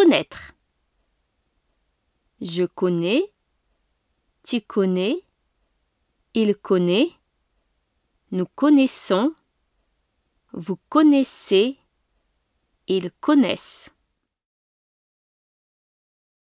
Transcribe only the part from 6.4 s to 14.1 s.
connaît. Nous connaissons. Vous connaissez. Ils connaissent.